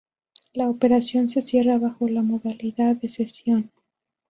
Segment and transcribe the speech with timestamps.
[0.55, 3.69] La operación se cierra bajo la modalidad de cesión.